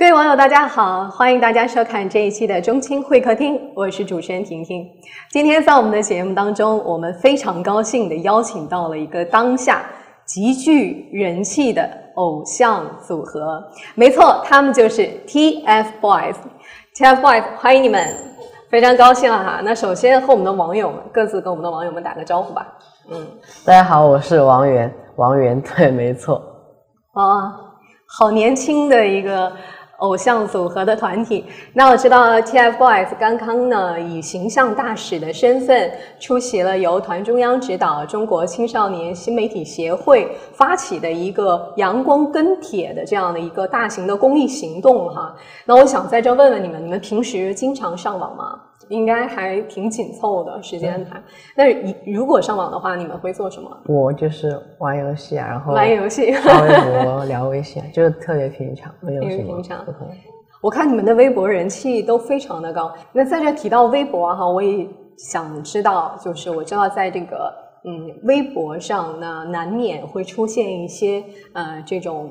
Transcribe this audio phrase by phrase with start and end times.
[0.00, 4.88] 各位网友，大家好，欢迎大家收看这一期的中青会客厅，我是主持人婷婷。
[5.28, 9.82] 今天在我们的节目当中，我们非常高兴的邀请到了一个当下
[10.24, 13.62] 极具人气的偶像组合，
[13.94, 16.36] 没错，他们就是 TFBOYS。
[16.96, 18.16] TFBOYS，欢迎你们，
[18.70, 19.60] 非常高兴啊哈。
[19.62, 22.66] 那首先和我们的网友们各自跟我们的网友们打个招呼吧。
[23.10, 23.26] 嗯，
[23.66, 26.36] 大家好，我是王源，王源，对，没错。
[27.12, 27.52] 啊，
[28.08, 29.52] 好年轻的一个。
[30.00, 45.34] 偶像组合的团体，那我知道 TFBOYS 刚刚呢以形象大使的身份出席了由团中央指导、中国青少年新媒体协会发起的一个“阳光跟帖”的这样的一个大型的公益行动哈。
[45.64, 48.58] 那我想在这问问你们，你们平时经常上网吗？
[48.88, 51.22] 应该还挺紧凑的时间安排。
[51.54, 51.64] 那
[52.12, 53.70] 如果上网的话，你们会做什么？
[53.86, 59.54] 我就是玩游戏啊，然后玩游戏、刷微博、聊微信， 就是特别平常，没有什么。
[59.54, 59.84] 平常。
[60.62, 62.92] 我看你们的微博人气都非常的高。
[63.12, 67.50] 那在这提到微博哈，我也想知道，就是我知道在这个
[67.84, 72.30] 嗯微博上呢，难免会出现一些呃这种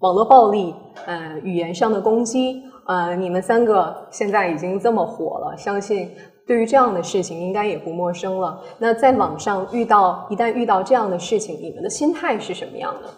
[0.00, 0.74] 网络暴力、
[1.06, 2.62] 呃语言上的攻击。
[2.86, 6.10] 呃，你们三个现在已经这么火了，相信
[6.46, 8.58] 对于这样的事情应该也不陌生了。
[8.78, 13.08] 那在网上遇到，一旦遇到这样的事情，你们的心态是什么样的？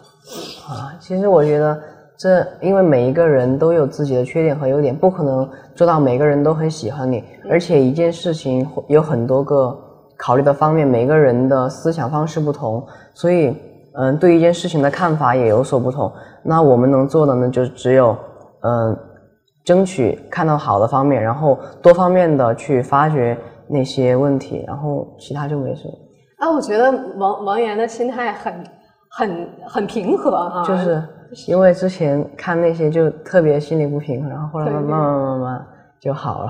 [0.71, 1.81] 啊，其实我觉得
[2.17, 7.23] 这，因为每一个人都有自己的缺点和优点，不可能做到每个人都很喜欢你。
[7.49, 9.75] 而且一件事情有很多个
[10.17, 13.57] 考虑的方面，每个人的思想方式不同，所以
[13.95, 16.11] 嗯，对一件事情的看法也有所不同。
[16.43, 18.17] 那我们能做的呢，就只有
[18.61, 18.97] 嗯。
[19.65, 23.37] 争取看到好的方面，然后多方面的去发掘
[23.69, 25.93] 那些问题，然后其他就没什么。
[26.39, 28.53] 啊，我觉得王王源的心态很
[29.09, 30.65] 很很平和啊。
[30.65, 31.01] 就是
[31.47, 35.65] 因为之前看那些就特别心里不平衡，然后后来慢慢慢慢慢
[36.01, 36.49] 就好了。